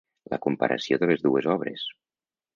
La 0.33 0.39
comparació 0.45 0.99
de 1.03 1.11
les 1.11 1.23
dues 1.27 1.51
obres. 1.57 1.87